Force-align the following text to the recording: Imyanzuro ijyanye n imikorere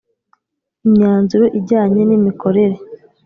Imyanzuro 0.85 1.45
ijyanye 1.59 2.01
n 2.05 2.11
imikorere 2.17 2.75